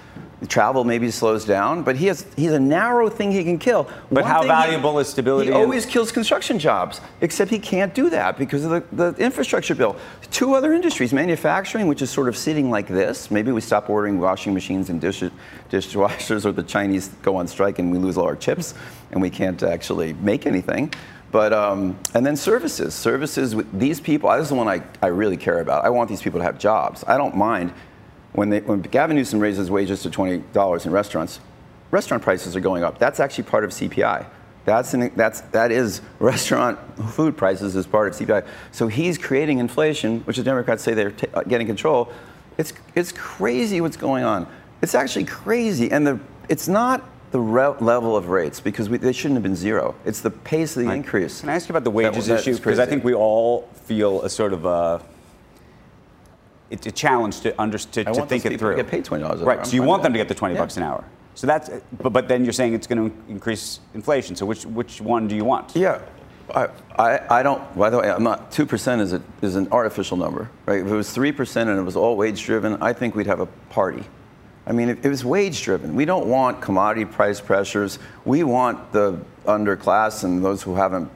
[0.49, 3.85] Travel maybe slows down, but he has he's a narrow thing he can kill.
[4.13, 7.51] But One how thing he- valuable is stability He in- always kills construction jobs, except
[7.51, 9.97] he can't do that because of the, the infrastructure bill.
[10.31, 13.31] Two other industries, manufacturing, which is sort of sitting like this.
[13.31, 15.23] Maybe we stop ordering washing machines and dish,
[15.71, 18.75] dishwashers, or the Chinese go on strike and we lose all our chips
[19.13, 20.93] and we can't actually make anything.
[21.33, 24.31] But um, and then services, services with these people.
[24.33, 25.85] This is the one I, I really care about.
[25.85, 27.05] I want these people to have jobs.
[27.07, 27.73] I don't mind
[28.37, 31.41] when they, when Gavin Newsom raises wages to twenty dollars in restaurants.
[31.91, 32.99] Restaurant prices are going up.
[32.99, 34.27] That's actually part of CPI.
[34.65, 36.79] That's, an, that's that is restaurant
[37.11, 38.47] food prices as part of CPI.
[38.73, 42.13] So he's creating inflation, which the Democrats say they're uh, getting control.
[42.59, 44.47] It's it's crazy what's going on.
[44.83, 49.13] It's actually crazy, and the it's not the re- level of rates because we, they
[49.13, 49.95] shouldn't have been zero.
[50.05, 51.41] It's the pace of the increase.
[51.41, 52.57] Can I ask you about the wages that issue?
[52.57, 55.03] Because I think we all feel a sort of a
[56.71, 58.77] it's a challenge to under, to, to want think it through.
[58.77, 59.37] get paid $20 an hour.
[59.37, 59.67] Right.
[59.67, 60.61] So you want them to get the twenty Yeah.
[60.63, 61.05] bucks an hour.
[61.35, 64.35] So that's but, but then you're saying it's going to increase inflation.
[64.37, 65.77] So which which one do you want?
[65.77, 66.01] Yeah.
[66.55, 70.17] I, I, I don't, by the way, I'm not, 2% is, a, is an artificial
[70.17, 70.81] number, right?
[70.81, 73.47] If it was 3% and it was all wage driven, I think we'd have a
[73.47, 74.05] party.
[74.65, 77.99] I mean, if it was wage driven, we don't want commodity price pressures.
[78.25, 81.11] We want the underclass and those who haven't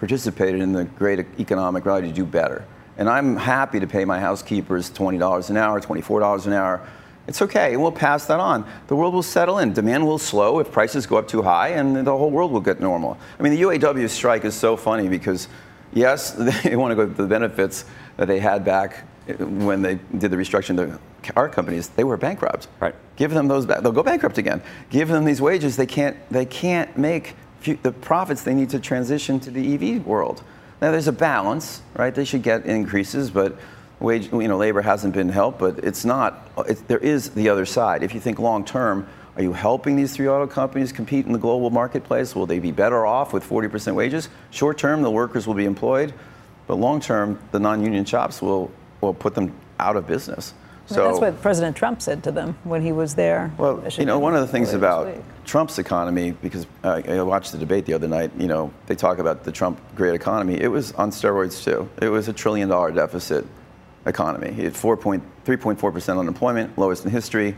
[0.00, 2.64] participated in the great economic rally to do better.
[2.98, 6.86] And I'm happy to pay my housekeepers $20 an hour, $24 an hour.
[7.26, 8.66] It's okay, and we'll pass that on.
[8.88, 9.72] The world will settle in.
[9.72, 12.80] Demand will slow if prices go up too high, and the whole world will get
[12.80, 13.16] normal.
[13.38, 15.48] I mean, the UAW strike is so funny because,
[15.92, 16.32] yes,
[16.64, 17.84] they want to go to the benefits
[18.16, 21.88] that they had back eh, when they did the restructuring of the car companies.
[21.90, 22.66] They were bankrupt.
[22.80, 22.94] Right.
[23.14, 23.82] Give them those back.
[23.82, 24.60] They'll go bankrupt again.
[24.90, 25.76] Give them these wages.
[25.76, 26.16] They can't.
[26.30, 27.36] They can't make
[27.82, 30.42] the profits they need to transition to the EV world.
[30.82, 32.12] Now there's a balance, right?
[32.12, 33.56] They should get increases, but
[34.00, 35.60] wage, you know, labor hasn't been helped.
[35.60, 36.50] But it's not.
[36.66, 38.02] It's, there is the other side.
[38.02, 41.38] If you think long term, Are you helping these three auto companies compete in the
[41.38, 42.34] global marketplace?
[42.34, 44.28] Will they be better off with 40% wages?
[44.50, 46.12] Short term, the workers will be employed,
[46.66, 50.52] but long term, the non union shops will, will put them out of business.
[50.86, 53.52] So, that's what President Trump said to them when he was there.
[53.56, 55.14] Well, you know, one of the things about
[55.44, 59.18] Trump's economy, because uh, I watched the debate the other night, you know, they talk
[59.18, 60.60] about the Trump great economy.
[60.60, 61.88] It was on steroids, too.
[62.00, 63.46] It was a trillion dollar deficit
[64.06, 64.52] economy.
[64.52, 67.56] He had 3.4% unemployment, lowest in history.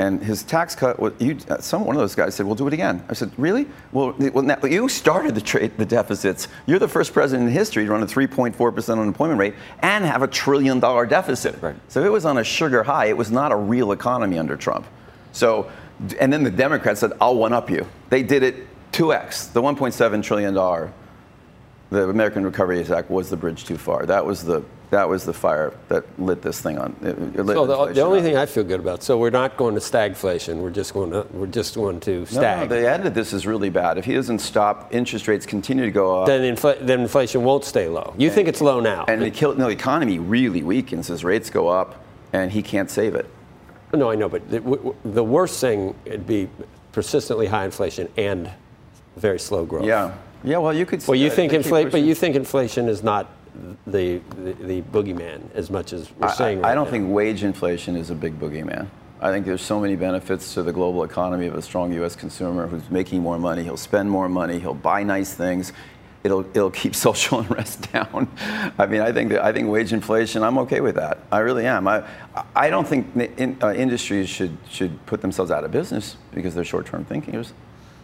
[0.00, 2.66] And his tax cut, was, you, uh, some one of those guys said, "We'll do
[2.66, 3.66] it again." I said, "Really?
[3.92, 6.48] Well, well now, you started the trade, the deficits.
[6.64, 10.22] You're the first president in history to run a 3.4 percent unemployment rate and have
[10.22, 11.60] a trillion dollar deficit.
[11.60, 11.76] Right.
[11.88, 13.08] So it was on a sugar high.
[13.08, 14.86] It was not a real economy under Trump.
[15.32, 15.70] So,
[16.18, 19.52] and then the Democrats said, "I'll one up you." They did it 2x.
[19.52, 20.94] The 1.7 trillion dollar,
[21.90, 24.06] the American Recovery Act was the bridge too far.
[24.06, 26.96] That was the that was the fire that lit this thing on.
[27.00, 29.04] So the, the, only thing I feel good about.
[29.04, 30.56] So we're not going to stagflation.
[30.56, 32.68] We're just going to we're just going to stag.
[32.68, 33.98] No, the end of this is really bad.
[33.98, 36.26] If he doesn't stop, interest rates continue to go up.
[36.26, 38.14] Then, infl- then inflation won't stay low.
[38.18, 39.04] You and, think it's low now?
[39.06, 42.90] And the, kill, no, the economy really weakens as rates go up, and he can't
[42.90, 43.26] save it.
[43.94, 46.48] No, I know, but the, w- the worst thing would be
[46.92, 48.50] persistently high inflation and
[49.16, 49.84] very slow growth.
[49.84, 50.14] Yeah.
[50.42, 50.58] Yeah.
[50.58, 51.06] Well, you could.
[51.06, 53.28] Well, you think inflation, but you think inflation is not
[53.86, 56.60] the, the, the boogeyman as much as we're saying.
[56.60, 56.90] Right I don't now.
[56.90, 58.88] think wage inflation is a big boogeyman.
[59.20, 62.16] I think there's so many benefits to the global economy of a strong U.S.
[62.16, 63.62] consumer who's making more money.
[63.62, 64.58] He'll spend more money.
[64.58, 65.72] He'll buy nice things.
[66.24, 68.28] It'll, it'll keep social unrest down.
[68.78, 70.42] I mean, I think that, I think wage inflation.
[70.42, 71.18] I'm okay with that.
[71.30, 71.86] I really am.
[71.86, 72.04] I,
[72.56, 76.64] I don't think in, uh, industries should should put themselves out of business because they're
[76.64, 77.52] short-term thinkers.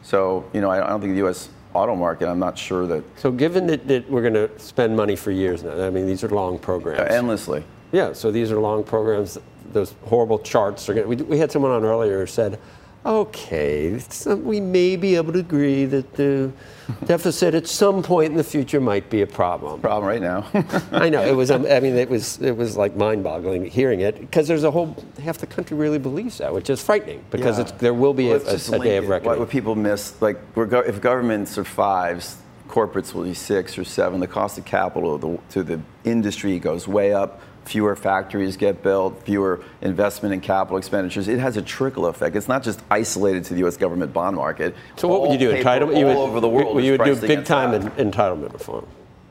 [0.02, 3.04] So you know, I, I don't think the U.S auto market, I'm not sure that.
[3.18, 6.24] So, given that, that we're going to spend money for years now, I mean, these
[6.24, 7.00] are long programs.
[7.00, 7.62] Uh, endlessly.
[7.92, 9.38] Yeah, so these are long programs.
[9.72, 12.58] Those horrible charts are going we, we had someone on earlier who said,
[13.06, 16.50] okay, we may be able to agree that the
[17.04, 19.80] deficit at some point in the future might be a problem.
[19.80, 20.46] Problem right now.
[20.92, 21.50] I know it was.
[21.50, 22.40] Um, I mean, it was.
[22.40, 26.38] It was like mind-boggling hearing it because there's a whole half the country really believes
[26.38, 27.64] that, which is frightening because yeah.
[27.78, 29.30] there will be well, a, a, a day of reckoning.
[29.30, 32.38] What would people miss, like if government survives,
[32.68, 34.20] corporates will be six or seven.
[34.20, 39.62] The cost of capital to the industry goes way up fewer factories get built, fewer
[39.82, 41.28] investment in capital expenditures.
[41.28, 42.36] It has a trickle effect.
[42.36, 43.76] It's not just isolated to the U.S.
[43.76, 44.74] government bond market.
[44.96, 45.52] So what would you do?
[45.52, 45.98] Entitlement?
[45.98, 46.82] You would, over the world.
[46.82, 48.86] You would do big time in, entitlement reform.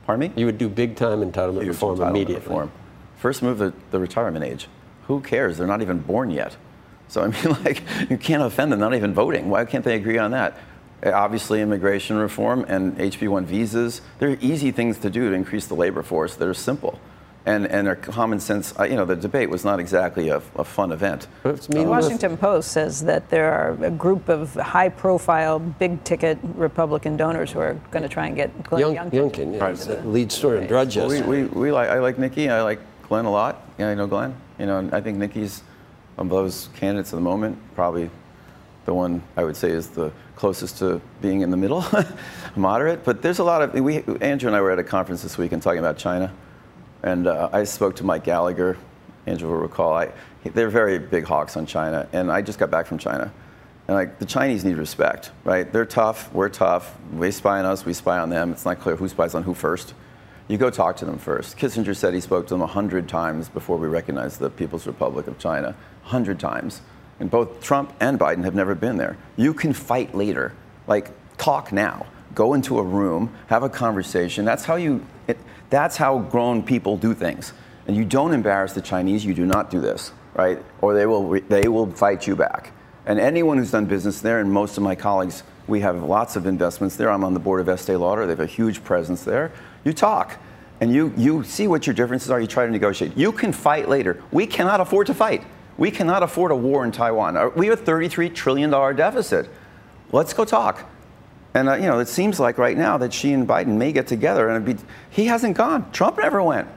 [0.05, 0.39] Pardon me?
[0.39, 2.47] You would do big time entitlement reform entitlement immediately.
[2.47, 2.71] Reform.
[3.17, 4.67] First, move the, the retirement age.
[5.07, 5.57] Who cares?
[5.57, 6.57] They're not even born yet.
[7.07, 8.79] So I mean, like, you can't offend them.
[8.79, 9.49] Not even voting.
[9.49, 10.57] Why can't they agree on that?
[11.03, 14.01] Eh, obviously, immigration reform and HB1 visas.
[14.19, 16.35] They're easy things to do to increase the labor force.
[16.35, 16.99] They're simple
[17.45, 18.73] and and their common sense.
[18.79, 21.27] Uh, you know, the debate was not exactly a, a fun event.
[21.43, 27.59] The Washington Post says that there are a group of high-profile, big-ticket Republican donors who
[27.59, 30.05] are going to try and get Glenn Young, Youngkin, yeah, right.
[30.05, 30.97] lead story in Drudge.
[30.97, 32.49] Well, we, we, we like, I like Nikki.
[32.49, 33.61] I like Glenn a lot.
[33.77, 34.35] Yeah, I know Glenn.
[34.59, 35.61] You know, I think Nikki's
[36.17, 38.09] of those candidates at the moment probably
[38.85, 41.83] the one I would say is the closest to being in the middle,
[42.55, 43.03] moderate.
[43.03, 44.03] But there's a lot of we.
[44.21, 46.31] Andrew and I were at a conference this week and talking about China
[47.05, 48.77] and uh, I spoke to Mike Gallagher.
[49.27, 49.93] Andrew will recall.
[49.93, 50.11] I,
[50.43, 53.31] they're very big hawks on China, and I just got back from China.
[53.87, 55.71] And like the Chinese need respect, right?
[55.71, 56.33] They're tough.
[56.33, 56.95] We're tough.
[57.13, 57.85] They spy on us.
[57.85, 58.51] We spy on them.
[58.51, 59.93] It's not clear who spies on who first.
[60.47, 61.57] You go talk to them first.
[61.57, 65.27] Kissinger said he spoke to them a hundred times before we recognized the People's Republic
[65.27, 65.75] of China.
[66.05, 66.81] A hundred times.
[67.19, 69.17] And both Trump and Biden have never been there.
[69.37, 70.53] You can fight later.
[70.87, 72.07] Like talk now.
[72.33, 74.43] Go into a room, have a conversation.
[74.43, 75.05] That's how you.
[75.27, 75.37] It,
[75.69, 77.53] that's how grown people do things.
[77.87, 80.59] And you don't embarrass the Chinese, you do not do this, right?
[80.81, 82.71] Or they will, they will fight you back.
[83.05, 86.45] And anyone who's done business there, and most of my colleagues, we have lots of
[86.45, 87.09] investments there.
[87.09, 89.51] I'm on the board of Estee Lauder, they have a huge presence there.
[89.83, 90.37] You talk
[90.81, 93.15] and you, you see what your differences are, you try to negotiate.
[93.15, 94.21] You can fight later.
[94.31, 95.43] We cannot afford to fight.
[95.77, 97.37] We cannot afford a war in Taiwan.
[97.37, 99.49] Uh, we have a $33 trillion deficit.
[100.11, 100.89] Let's go talk.
[101.55, 104.07] And uh, you know, it seems like right now that Xi and Biden may get
[104.07, 104.75] together, and be,
[105.09, 105.89] he hasn't gone.
[105.91, 106.67] Trump never went.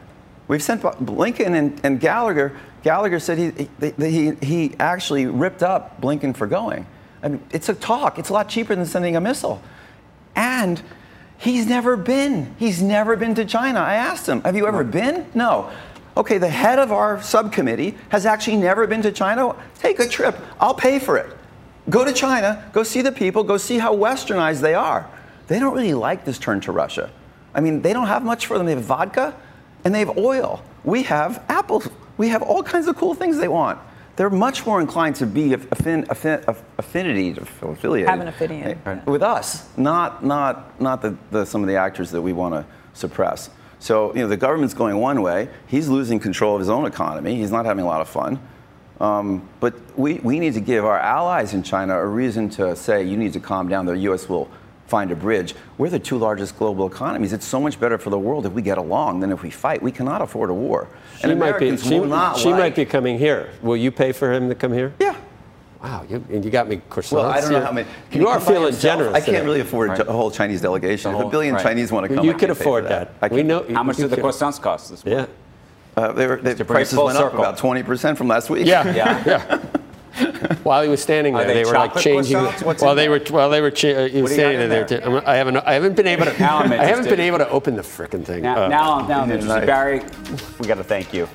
[0.46, 2.56] We've sent Blinken and, and Gallagher.
[2.84, 6.86] Gallagher said he, he, he actually ripped up Blinken for going.
[7.22, 8.20] I mean, it's a talk.
[8.20, 9.60] It's a lot cheaper than sending a missile.
[10.36, 10.80] And
[11.36, 12.54] he's never been.
[12.56, 13.80] He's never been to China.
[13.80, 15.70] I asked him, "Have you ever been?" No.
[16.16, 19.56] Okay, the head of our subcommittee has actually never been to China.
[19.80, 20.38] Take a trip.
[20.60, 21.37] I'll pay for it.
[21.90, 25.08] Go to China, go see the people, go see how westernized they are.
[25.46, 27.10] They don't really like this turn to Russia.
[27.54, 28.66] I mean, they don't have much for them.
[28.66, 29.34] They have vodka
[29.84, 30.62] and they have oil.
[30.84, 31.88] We have apples.
[32.18, 33.78] We have all kinds of cool things they want.
[34.16, 36.42] they're much more inclined to be affin, affin,
[36.76, 37.30] affinity
[37.62, 38.62] affiliated Have an affinity.
[38.62, 42.32] Eh, eh, with us, not not not the, the some of the actors that we
[42.32, 43.48] want to suppress.
[43.78, 45.48] So you know the government's going one way.
[45.68, 47.36] He's losing control of his own economy.
[47.36, 48.40] He's not having a lot of fun.
[49.00, 53.04] Um, but we, we need to give our allies in China a reason to say
[53.04, 53.86] you need to calm down.
[53.86, 54.28] The U.S.
[54.28, 54.48] will
[54.86, 55.54] find a bridge.
[55.76, 57.32] We're the two largest global economies.
[57.32, 59.80] It's so much better for the world if we get along than if we fight.
[59.82, 60.88] We cannot afford a war.
[61.18, 61.68] Xi and might be.
[61.68, 63.50] Americans She, will not she like, might be coming here.
[63.62, 64.92] Will you pay for him to come here?
[64.98, 65.14] Yeah.
[65.82, 67.12] Wow, you, and you got me croissants.
[67.12, 67.66] Well, I don't know here.
[67.66, 67.88] how many.
[68.10, 69.14] can You are feeling generous.
[69.14, 69.44] I can't today.
[69.44, 70.00] really afford Right.
[70.00, 71.12] a whole Chinese delegation.
[71.12, 71.62] The if a billion right.
[71.62, 73.12] Chinese want to Well, come, you I could can't pay afford for that.
[73.22, 73.46] I We can't.
[73.48, 73.74] know.
[73.76, 75.26] How much you did the croissants cost this morning?
[75.28, 75.47] Yeah.
[75.98, 78.50] Uh, they were, the To bring it prices full went up about 20% from last
[78.50, 78.66] week.
[78.66, 79.58] Yeah, yeah, yeah.
[80.62, 82.36] While he was standing there, they they, were like changing.
[82.36, 82.80] croissants?
[82.82, 83.10] While in they there?
[83.10, 84.84] were, while they were, cha- uh, he was What do you got standing there.
[84.84, 85.00] there?
[85.20, 86.38] to- I haven't, I haven't been able to.
[86.38, 88.42] Now I'm I haven't been able to open the frickin' thing.
[88.42, 89.48] Now, Uh, now, now I'm interested.
[89.60, 89.66] Nice.
[89.66, 90.02] Barry,
[90.58, 91.28] we got to thank you.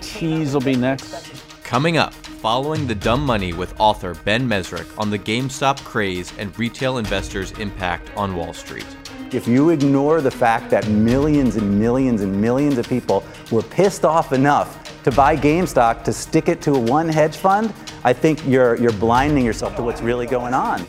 [0.00, 1.32] Tease will be next.
[1.64, 6.56] Coming up, following the dumb money with author Ben Mezrich on the GameStop craze and
[6.58, 8.86] retail investors' impact on Wall Street.
[9.32, 14.04] If you ignore the fact that millions and millions and millions of people were pissed
[14.04, 18.74] off enough to buy GameStop to stick it to one hedge fund, I think you're,
[18.76, 20.84] you're blinding yourself to what's really going on.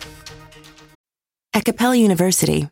[1.54, 2.68] At Capella University,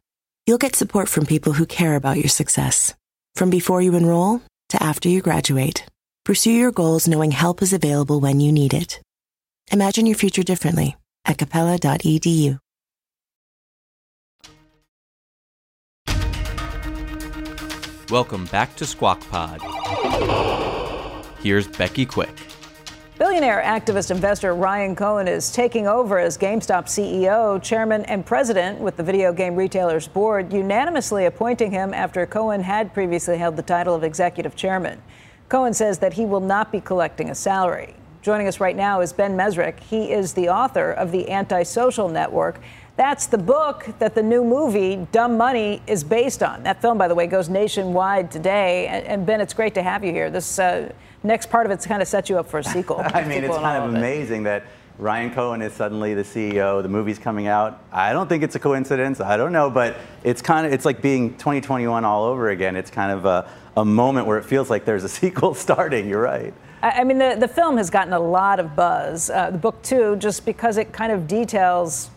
[0.48, 2.96] you'll get support from people who care about your success.
[3.36, 5.86] From before you enroll to after you graduate,
[6.26, 9.00] pursue your goals knowing help is available when you need it.
[9.72, 12.60] Imagine your future differently at capella.edu.
[18.10, 19.62] Welcome back to Squawk Pod.
[21.42, 22.36] Here's Becky Quick.
[23.20, 28.98] Billionaire activist investor Ryan Cohen is taking over as GameStop CEO, chairman, and president, with
[28.98, 33.94] the video game retailer's board unanimously appointing him after Cohen had previously held the title
[33.94, 35.00] of executive chairman.
[35.48, 37.94] Cohen says that he will not be collecting a salary.
[38.24, 39.80] Joining us right now is Ben Mezrich.
[39.82, 42.60] He is the author of The Antisocial Network.
[43.00, 46.64] That's the book that the new movie, Dumb Money, is based on.
[46.64, 48.88] That film, by the way, goes nationwide today.
[48.88, 50.30] And, and Ben, it's great to have you here.
[50.30, 50.92] This uh,
[51.24, 53.00] next part of it's kind of set you up for a sequel.
[53.14, 53.98] I mean, it's kind of it.
[53.98, 54.66] amazing that
[54.98, 56.84] Ryan Cohen is suddenly the CEO.
[56.84, 57.82] The movie's coming out.
[57.90, 59.22] I don't think it's a coincidence.
[59.22, 62.76] I don't know, but it's kind of it's like being 2021 all over again.
[62.76, 66.10] It's kind of a, a moment where it feels like there's a sequel starting.
[66.10, 66.54] You're right.
[66.82, 69.30] I I mean, the, the film has gotten a lot of buzz.
[69.30, 72.10] Uh, the book, too, just because it kind of details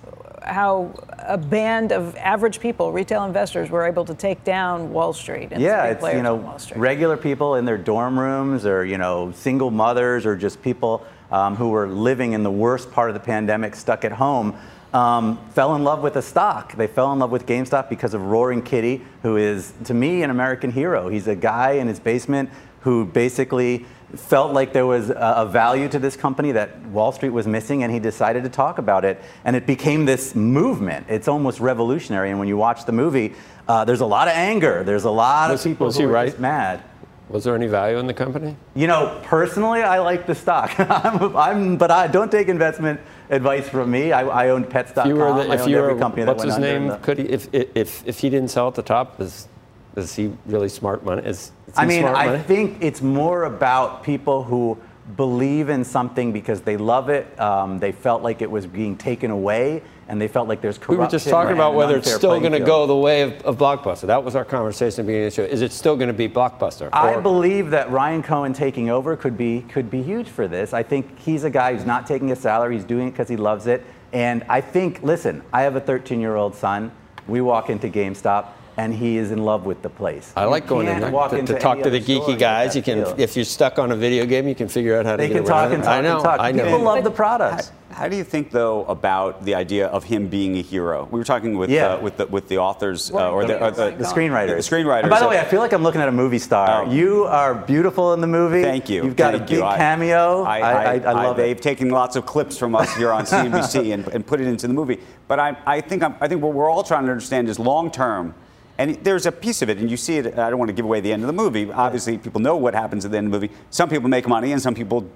[0.44, 5.48] how a band of average people, retail investors, were able to take down Wall Street.
[5.52, 9.70] And yeah, it's you know regular people in their dorm rooms, or you know single
[9.70, 13.74] mothers, or just people um, who were living in the worst part of the pandemic,
[13.74, 14.56] stuck at home.
[14.92, 16.76] Um, fell in love with the stock.
[16.76, 20.28] They fell in love with GameStop because of Roaring Kitty, who is, to me, an
[20.28, 21.08] American hero.
[21.08, 22.50] He's a guy in his basement
[22.80, 27.30] who basically felt like there was a, a value to this company that Wall Street
[27.30, 29.20] was missing, and he decided to talk about it.
[29.44, 31.06] And it became this movement.
[31.08, 32.30] It's almost revolutionary.
[32.30, 33.34] And when you watch the movie,
[33.68, 34.84] uh, there's a lot of anger.
[34.84, 36.26] There's a lot Was of people was who are right?
[36.28, 36.82] just mad.
[37.28, 38.56] Was there any value in the company?
[38.74, 40.74] You know, personally, I like the stock.
[40.78, 44.12] I'm, I'm, but I don't take investment advice from me.
[44.12, 45.06] I, I owned Pets.com.
[45.06, 46.88] If you were, the, if you were company that what's went his name?
[46.88, 49.48] the- Could he, if, if if he didn't sell at the top, is
[49.96, 51.26] is he really smart money?
[51.26, 52.42] Is I mean, I money?
[52.42, 54.78] think it's more about people who
[55.16, 57.38] believe in something because they love it.
[57.40, 60.96] Um, they felt like it was being taken away, and they felt like there's We
[60.96, 64.06] were just talking about whether it's still going to go the way of, of Blockbuster.
[64.06, 65.44] That was our conversation at the beginning of the show.
[65.44, 66.88] Is it still going to be Blockbuster?
[66.92, 70.72] I believe that Ryan Cohen taking over could be could be huge for this.
[70.72, 72.76] I think he's a guy who's not taking a salary.
[72.76, 73.84] He's doing it because he loves it.
[74.12, 76.92] And I think, listen, I have a 13 year old son.
[77.26, 80.32] We walk into GameStop, and he is in love with the place.
[80.36, 82.74] I like You going in there walk to, into to talk to the geeky guys.
[82.74, 83.14] You can, feel.
[83.20, 85.44] if you're stuck on a video game, you can figure out how to They get
[85.44, 85.84] can around talk and it.
[85.84, 86.14] talk I know.
[86.16, 86.40] and talk.
[86.40, 86.64] I know.
[86.64, 87.72] People love the products.
[87.90, 91.06] How do you think, though, about the idea of him being a hero?
[91.10, 91.88] We were talking with Yeah.
[91.94, 94.66] uh, with the with the authors uh, or the, or the, The screenwriters.
[94.66, 95.00] The screenwriters.
[95.02, 96.84] And by the way, I feel like I'm looking at a movie star.
[96.86, 96.90] Oh.
[96.90, 98.62] You are beautiful in the movie.
[98.62, 99.04] Thank you.
[99.04, 99.64] You've got Thank a big you.
[99.64, 100.42] I- cameo.
[100.44, 101.42] I, I, I, love it.
[101.42, 104.66] They've taken lots of clips from us here on CNBC and, and put it into
[104.66, 104.98] the movie.
[105.28, 107.90] But I, I think I'm, I think what we're all trying to understand is long
[107.90, 108.34] term.
[108.78, 110.38] And there's a piece of it, and you see it.
[110.38, 111.70] I don't want to give away the end of the movie.
[111.70, 113.54] Obviously, people know what happens at the end of the movie.
[113.70, 115.06] Some people make money, and some people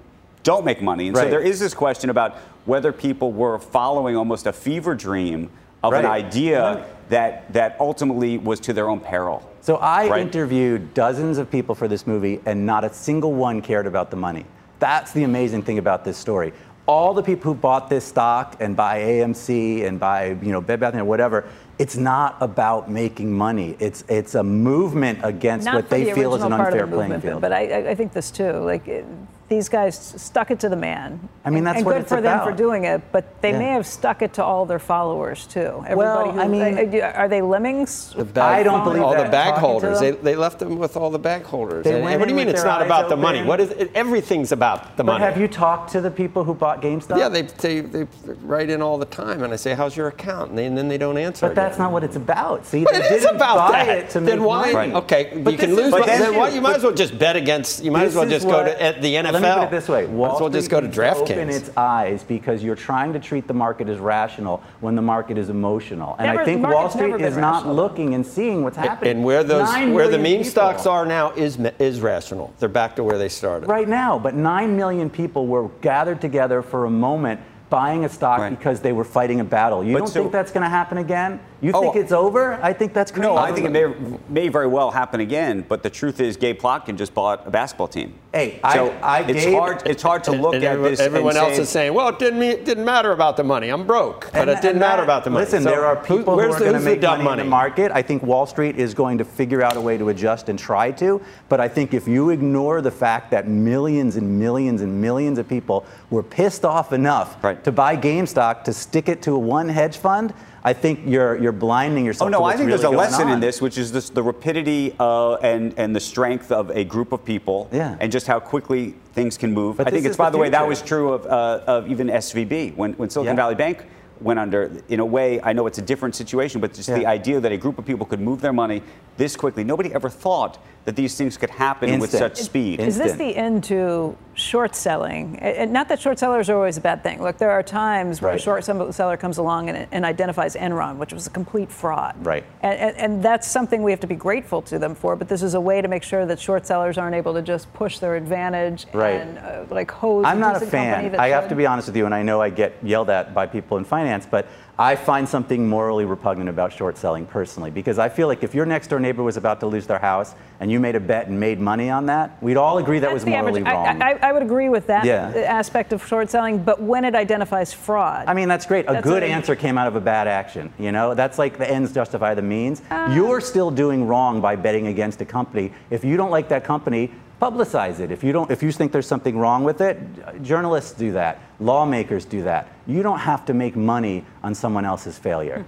[0.43, 1.07] don't make money.
[1.07, 5.49] And so there is this question about whether people were following almost a fever dream
[5.83, 6.25] of an Right.
[6.25, 9.41] idea that that ultimately was to their own peril.
[9.61, 10.21] So I Right.
[10.21, 14.17] interviewed dozens of people for this movie, and not a single one cared about the
[14.17, 14.45] money.
[14.79, 16.53] That's the amazing thing about this story.
[16.85, 20.79] All the people who bought this stock and buy AMC and buy, you know, Bed
[20.79, 21.43] Bath and whatever,
[21.79, 23.75] it's not about making money.
[23.79, 26.79] It's it's a movement against Not what they the feel is an original part of
[26.79, 27.41] unfair the playing field.
[27.41, 28.51] But I, I- I think this too.
[28.53, 29.05] Like, it-
[29.49, 31.29] these guys stuck it to the man.
[31.45, 33.51] I mean, and, that's and what good it's for them for doing it, but they
[33.51, 33.59] Yeah.
[33.59, 35.59] may have stuck it to all their followers too.
[35.87, 38.13] Everybody Well, who, I mean- uh, are they lemmings?
[38.13, 39.23] The bag- I don't believe all that.
[39.27, 39.99] the bag Talking holders.
[40.01, 41.85] They, they left them with all the bag holders.
[41.85, 43.41] They And- what do you mean it's not eyes about the money?
[43.43, 45.23] What is it, everything's about the But money.
[45.23, 47.17] have you talked to the people who bought GameStop?
[47.17, 48.05] yeah, they, they, they
[48.43, 50.89] write in all the time, and I say, "How's your account?" And, they, and then
[50.89, 51.47] they don't answer.
[51.47, 51.85] But that's again.
[51.85, 52.65] not what it's about.
[52.65, 53.97] See, But they it is about buy that.
[53.97, 54.73] it to then make why?
[54.73, 54.93] money.
[54.93, 55.91] Okay, But you can lose.
[55.91, 56.49] But then why?
[56.49, 57.81] You might as well just bet against.
[57.81, 59.36] You might as well just go to the NFL.
[59.41, 60.97] Let me put it this way: Wall might as Street just go to needs
[61.31, 65.37] Open its eyes because you're trying to treat the market as rational when the market
[65.37, 68.77] is emotional, and Never- I think Wall Street been is not looking and seeing what's
[68.77, 69.11] happening.
[69.17, 70.51] And where those Nine where the million meme people.
[70.51, 72.53] stocks are now is is rational.
[72.59, 73.67] They're back to where they started.
[73.69, 77.39] right now, but nine million people were gathered together for a moment.
[77.69, 78.49] Buying a stock Right.
[78.57, 79.83] because they were fighting a battle.
[79.83, 81.41] You But don't so- think that's going to happen again?
[81.59, 82.53] You Oh, think it's over?
[82.61, 83.27] I think that's crazy.
[83.27, 83.85] No, I think it may,
[84.29, 85.65] may very well happen again.
[85.67, 88.13] But the truth is, Gabe Plotkin just bought a basketball team.
[88.31, 89.81] Hey, so I, I it's gave, hard.
[89.87, 90.99] It's hard to look and at everyone, this.
[90.99, 93.43] everyone and else say, is saying, "Well, it didn't mean, it didn't matter about the
[93.43, 93.69] money.
[93.69, 95.95] I'm broke, but And- it didn't matter that- about the money." Listen, So there are
[95.95, 97.91] people who where's are going to make dumb money, in the market.
[97.91, 100.91] I think Wall Street is going to figure out a way to adjust and try
[100.91, 101.19] to.
[101.49, 105.47] But I think if you ignore the fact that millions and millions and millions of
[105.49, 110.33] people were pissed off enough to buy GameStop to stick it to one hedge fund,
[110.63, 112.27] I think you're you're blinding yourself.
[112.27, 114.23] Oh no, to I think really there's a lesson in this, which is this, the
[114.23, 117.95] rapidity uh, and and the strength of a group of people, Yeah.
[117.99, 119.77] and just how quickly things can move.
[119.77, 122.07] But I think it's by the the way that was true of uh, of even
[122.07, 123.43] SVB when when Silicon Yeah.
[123.43, 123.85] Valley Bank
[124.21, 124.71] went under.
[124.89, 127.57] In a way, I know it's a different situation, but just the idea that a
[127.57, 128.81] group of people could move their money
[129.17, 132.79] this quickly, nobody ever thought that these things could happen with such speed.
[132.79, 135.37] Is this the end to short selling?
[135.41, 137.21] And- and not that short sellers are always a bad thing.
[137.21, 141.11] Look, there are times where a short seller comes along and, and identifies Enron, which
[141.11, 142.15] was a complete fraud.
[142.25, 142.45] Right.
[142.61, 145.15] And, and, and that's something we have to be grateful to them for.
[145.17, 147.73] But this is a way to make sure that short sellers aren't able to just
[147.73, 149.19] push their advantage Right.
[149.21, 150.23] and uh, like hose.
[150.25, 151.15] I'm not a fan.
[151.19, 151.49] I have should.
[151.49, 153.83] to be honest with you, and I know I get yelled at by people in
[153.83, 154.47] finance, but
[154.79, 158.65] I find something morally repugnant about short selling personally because I feel like if your
[158.65, 161.39] next door neighbor was about to lose their house and you made a bet and
[161.39, 163.73] made money on that, we'd all agree that That's was morally average.
[163.73, 164.01] wrong.
[164.01, 165.29] I, I, I would agree with that Yeah.
[165.29, 168.85] aspect of short selling, but when it identifies fraud, I mean, that's great.
[168.87, 170.71] A That's good a- answer came out of a bad action.
[170.77, 172.81] You know, that's like the ends justify the means.
[172.91, 173.11] Uh.
[173.13, 175.73] You're still doing wrong by betting against a company.
[175.89, 178.11] If you don't like that company, publicize it.
[178.11, 179.97] If you don't, if you think there's something wrong with it,
[180.43, 181.39] journalists do that.
[181.59, 182.67] Lawmakers do that.
[182.85, 185.65] You don't have to make money on someone else's failure.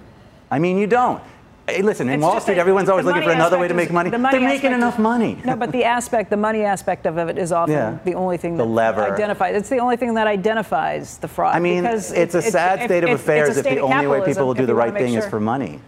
[0.52, 1.22] I mean, you don't.
[1.68, 3.92] Hey, listen, in It's Wall Street, that everyone's always looking for another way to make
[3.92, 4.10] money.
[4.10, 5.40] the money They're making enough is- money.
[5.46, 7.98] No, but the aspect, the money aspect of it is often Yeah.
[8.04, 9.02] the only thing The that lever.
[9.14, 9.56] identifies.
[9.56, 11.56] It's the only thing that identifies the fraud.
[11.56, 13.92] I mean, because it's a sad it- state of it's- affairs it's if the of
[13.92, 15.80] only way people will do the right make thing is for money.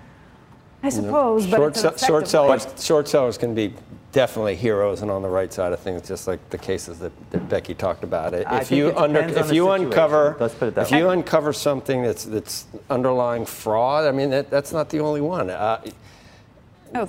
[0.83, 2.81] I suppose, but short, it's an se- short effective way.
[2.83, 3.73] short sellers can be
[4.11, 7.47] definitely heroes and on the right side of things, just like the cases that, that
[7.49, 8.33] Becky talked about.
[8.33, 9.85] It, If you it under, if you situation.
[9.87, 10.99] uncover, Let's put it that if way.
[10.99, 15.49] you uncover something that's that's underlying fraud, I mean that, that's not the only one.
[15.49, 15.81] Uh,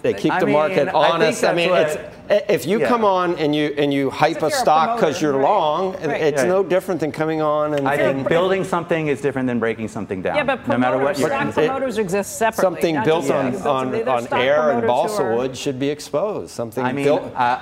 [0.02, 1.42] they keep I the mean, market honest.
[1.42, 2.88] I, that's mean, what- it's, if you yeah.
[2.88, 6.20] come on and you and you hype a stock because you're right, long, right.
[6.20, 6.48] it's Right.
[6.48, 9.88] no different than coming on and, I and think building something is different than breaking
[9.88, 10.36] something down.
[10.36, 11.54] Yeah, but no matter what promoters, stock into.
[11.68, 12.62] promoters exist separately.
[12.62, 16.50] something built on, something on, on air and balsa are- wood should be exposed.
[16.50, 17.22] Something I mean, built.
[17.34, 17.60] uh,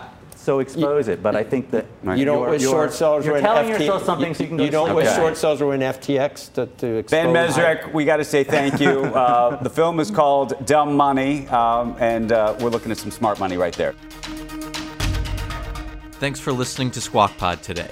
[0.50, 1.86] so expose it, but I think that
[2.16, 4.56] You don't wish short sellers You're were in telling FT yourself something so you can
[4.56, 4.64] go.
[4.64, 7.10] You don't wish at short sellers were in FTX to, to expose.
[7.10, 8.90] Ben Mezrich, we got to say thank you.
[9.20, 13.38] Uh, the film is called Dumb Money, um, and uh, we're looking at some smart
[13.38, 13.92] money right there.
[16.12, 17.90] Thanks for listening to Squawk Pod today.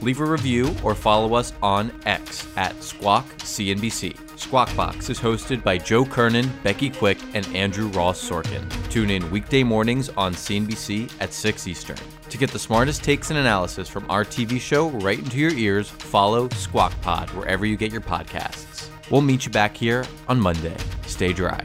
[0.00, 4.16] Leave a review or follow us on X at Squawk CNBC.
[4.38, 8.64] Squawk Box is hosted by Joe Kernen, Becky Quick, and Andrew Ross Sorkin.
[8.90, 11.96] Tune in weekday mornings on CNBC at 6 Eastern.
[12.28, 15.88] To get the smartest takes and analysis from our TV show right into your ears,
[15.88, 18.88] follow Squawk Pod wherever you get your podcasts.
[19.08, 20.76] We'll meet you back here on Monday.
[21.06, 21.64] Stay dry.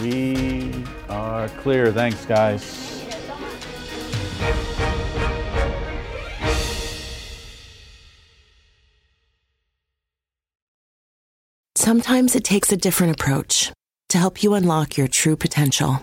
[0.00, 1.92] We are clear.
[1.92, 2.62] Thanks, guys.
[11.76, 13.70] Sometimes it takes a different approach
[14.08, 16.02] to help you unlock your true potential.